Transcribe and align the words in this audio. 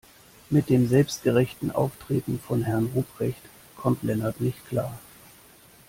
Mit 0.49 0.69
dem 0.71 0.87
selbstgerechten 0.87 1.69
Auftreten 1.69 2.39
von 2.39 2.63
Herrn 2.63 2.87
Ruprecht 2.95 3.37
kommt 3.77 4.01
Lennart 4.01 4.41
nicht 4.41 4.67
klar. 4.67 4.97